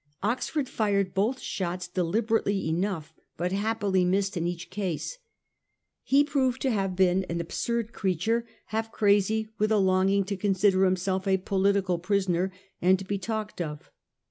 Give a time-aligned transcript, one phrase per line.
[0.23, 5.19] Oxford fired both shots deliberately enough, but happily missed in each case.
[6.01, 10.85] He proved to have been an absurd creature, half crazy with a longing to consider
[10.85, 12.51] himself a political prisoner
[12.81, 13.91] and to be talked of.